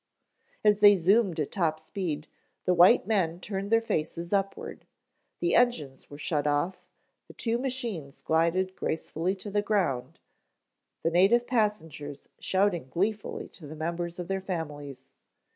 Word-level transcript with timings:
As 0.63 0.79
they 0.79 0.95
zoomed 0.95 1.39
at 1.39 1.51
top 1.51 1.79
speed, 1.79 2.27
the 2.65 2.73
white 2.73 3.05
men 3.05 3.39
turned 3.39 3.69
their 3.69 3.83
faces 3.83 4.33
upward. 4.33 4.87
The 5.41 5.53
engines 5.53 6.09
were 6.09 6.17
shut 6.17 6.47
off, 6.47 6.87
the 7.27 7.33
two 7.35 7.59
machines 7.59 8.19
glided 8.19 8.75
gracefully 8.75 9.35
to 9.35 9.51
the 9.51 9.61
ground, 9.61 10.19
the 11.03 11.11
native 11.11 11.45
passengers 11.45 12.27
shouting 12.39 12.87
gleefully 12.89 13.47
to 13.49 13.67
the 13.67 13.75
members 13.75 14.17
of 14.17 14.27
their 14.27 14.41
families. 14.41 15.07